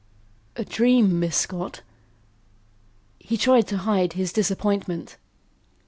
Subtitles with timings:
[0.55, 1.83] "A dream, Miss Scott?"
[3.19, 5.17] He tried to hide his disappointment.